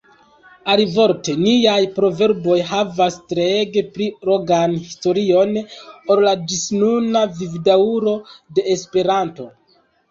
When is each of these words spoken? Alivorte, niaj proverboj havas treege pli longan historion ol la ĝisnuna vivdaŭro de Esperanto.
Alivorte, 0.75 1.35
niaj 1.41 1.75
proverboj 1.97 2.57
havas 2.71 3.19
treege 3.33 3.85
pli 3.99 4.09
longan 4.31 4.75
historion 4.89 5.55
ol 6.17 6.27
la 6.31 6.37
ĝisnuna 6.51 7.25
vivdaŭro 7.39 8.21
de 8.39 8.67
Esperanto. 8.79 9.53